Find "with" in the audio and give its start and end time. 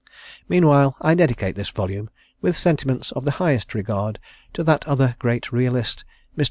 2.41-2.57